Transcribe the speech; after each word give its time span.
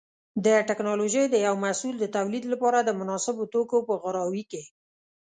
د 0.45 0.47
ټېکنالوجۍ 0.67 1.25
د 1.29 1.35
یو 1.45 1.55
محصول 1.63 1.95
د 1.99 2.05
تولید 2.15 2.43
لپاره 2.53 2.79
د 2.81 2.89
مناسبو 2.99 3.43
توکو 3.53 3.77
په 3.87 3.93
غوراوي 4.01 4.43
کې. 4.51 4.63